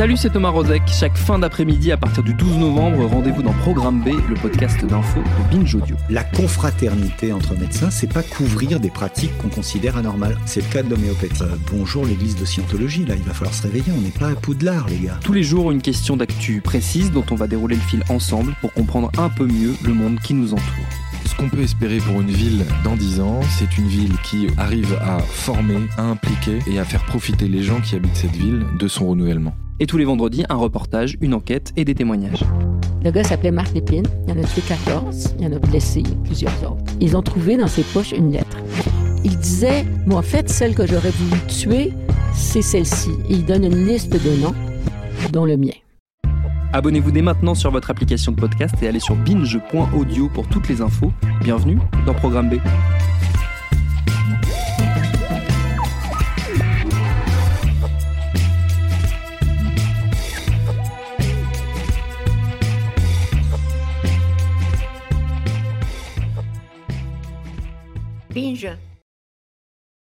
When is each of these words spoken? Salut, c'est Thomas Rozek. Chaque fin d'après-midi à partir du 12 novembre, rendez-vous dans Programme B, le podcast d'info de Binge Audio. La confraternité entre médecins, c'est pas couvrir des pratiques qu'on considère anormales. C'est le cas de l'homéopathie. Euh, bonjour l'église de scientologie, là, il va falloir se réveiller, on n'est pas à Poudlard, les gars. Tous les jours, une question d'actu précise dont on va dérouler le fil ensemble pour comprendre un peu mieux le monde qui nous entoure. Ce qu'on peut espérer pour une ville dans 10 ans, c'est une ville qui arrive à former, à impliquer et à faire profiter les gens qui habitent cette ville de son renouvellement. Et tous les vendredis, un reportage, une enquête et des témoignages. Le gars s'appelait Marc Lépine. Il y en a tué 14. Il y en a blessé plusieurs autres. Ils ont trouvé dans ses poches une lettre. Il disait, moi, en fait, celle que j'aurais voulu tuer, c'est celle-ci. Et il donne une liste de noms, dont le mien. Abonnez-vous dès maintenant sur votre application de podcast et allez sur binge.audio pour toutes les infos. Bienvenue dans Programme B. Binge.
Salut, 0.00 0.16
c'est 0.16 0.30
Thomas 0.30 0.48
Rozek. 0.48 0.80
Chaque 0.86 1.18
fin 1.18 1.38
d'après-midi 1.38 1.92
à 1.92 1.98
partir 1.98 2.22
du 2.22 2.32
12 2.32 2.56
novembre, 2.56 3.04
rendez-vous 3.04 3.42
dans 3.42 3.52
Programme 3.52 4.00
B, 4.00 4.12
le 4.30 4.34
podcast 4.34 4.82
d'info 4.86 5.20
de 5.20 5.54
Binge 5.54 5.74
Audio. 5.74 5.94
La 6.08 6.24
confraternité 6.24 7.34
entre 7.34 7.54
médecins, 7.54 7.90
c'est 7.90 8.10
pas 8.10 8.22
couvrir 8.22 8.80
des 8.80 8.88
pratiques 8.88 9.36
qu'on 9.36 9.50
considère 9.50 9.98
anormales. 9.98 10.38
C'est 10.46 10.62
le 10.62 10.72
cas 10.72 10.82
de 10.82 10.88
l'homéopathie. 10.88 11.42
Euh, 11.42 11.54
bonjour 11.70 12.06
l'église 12.06 12.34
de 12.34 12.46
scientologie, 12.46 13.04
là, 13.04 13.14
il 13.14 13.22
va 13.24 13.34
falloir 13.34 13.52
se 13.52 13.64
réveiller, 13.64 13.92
on 13.94 14.00
n'est 14.00 14.08
pas 14.08 14.28
à 14.28 14.34
Poudlard, 14.36 14.88
les 14.88 15.00
gars. 15.00 15.18
Tous 15.22 15.34
les 15.34 15.42
jours, 15.42 15.70
une 15.70 15.82
question 15.82 16.16
d'actu 16.16 16.62
précise 16.62 17.12
dont 17.12 17.26
on 17.30 17.34
va 17.34 17.46
dérouler 17.46 17.76
le 17.76 17.82
fil 17.82 18.02
ensemble 18.08 18.54
pour 18.62 18.72
comprendre 18.72 19.12
un 19.18 19.28
peu 19.28 19.44
mieux 19.44 19.74
le 19.84 19.92
monde 19.92 20.18
qui 20.20 20.32
nous 20.32 20.54
entoure. 20.54 21.09
Ce 21.30 21.36
qu'on 21.36 21.48
peut 21.48 21.62
espérer 21.62 21.98
pour 21.98 22.20
une 22.20 22.30
ville 22.30 22.64
dans 22.82 22.96
10 22.96 23.20
ans, 23.20 23.40
c'est 23.56 23.78
une 23.78 23.86
ville 23.86 24.14
qui 24.24 24.48
arrive 24.58 24.98
à 25.00 25.20
former, 25.20 25.86
à 25.96 26.02
impliquer 26.02 26.58
et 26.66 26.80
à 26.80 26.84
faire 26.84 27.04
profiter 27.04 27.46
les 27.46 27.62
gens 27.62 27.80
qui 27.80 27.94
habitent 27.94 28.16
cette 28.16 28.34
ville 28.34 28.66
de 28.76 28.88
son 28.88 29.06
renouvellement. 29.06 29.54
Et 29.78 29.86
tous 29.86 29.96
les 29.96 30.04
vendredis, 30.04 30.44
un 30.48 30.56
reportage, 30.56 31.16
une 31.20 31.32
enquête 31.32 31.72
et 31.76 31.84
des 31.84 31.94
témoignages. 31.94 32.42
Le 33.04 33.12
gars 33.12 33.22
s'appelait 33.22 33.52
Marc 33.52 33.72
Lépine. 33.74 34.06
Il 34.26 34.34
y 34.34 34.38
en 34.40 34.42
a 34.42 34.44
tué 34.44 34.60
14. 34.66 35.36
Il 35.38 35.44
y 35.44 35.46
en 35.46 35.52
a 35.52 35.60
blessé 35.60 36.02
plusieurs 36.24 36.52
autres. 36.64 36.82
Ils 37.00 37.16
ont 37.16 37.22
trouvé 37.22 37.56
dans 37.56 37.68
ses 37.68 37.84
poches 37.84 38.10
une 38.10 38.32
lettre. 38.32 38.58
Il 39.22 39.38
disait, 39.38 39.84
moi, 40.06 40.18
en 40.18 40.22
fait, 40.22 40.50
celle 40.50 40.74
que 40.74 40.84
j'aurais 40.84 41.10
voulu 41.10 41.40
tuer, 41.46 41.92
c'est 42.34 42.62
celle-ci. 42.62 43.10
Et 43.28 43.34
il 43.34 43.44
donne 43.44 43.62
une 43.62 43.86
liste 43.86 44.12
de 44.12 44.42
noms, 44.42 44.54
dont 45.30 45.44
le 45.44 45.56
mien. 45.56 45.70
Abonnez-vous 46.72 47.10
dès 47.10 47.22
maintenant 47.22 47.56
sur 47.56 47.72
votre 47.72 47.90
application 47.90 48.30
de 48.30 48.40
podcast 48.40 48.76
et 48.80 48.88
allez 48.88 49.00
sur 49.00 49.16
binge.audio 49.16 50.28
pour 50.28 50.48
toutes 50.48 50.68
les 50.68 50.80
infos. 50.80 51.12
Bienvenue 51.42 51.78
dans 52.06 52.14
Programme 52.14 52.48
B. 52.48 52.58
Binge. 68.32 68.89